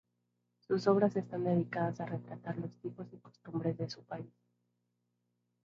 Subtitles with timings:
[0.65, 4.33] Sus obras están dedicadas a retratar los tipos y costumbres de su país.